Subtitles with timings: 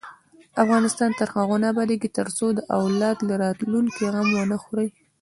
[0.63, 4.89] افغانستان تر هغو نه ابادیږي، ترڅو د اولاد د راتلونکي غم ونه خورئ.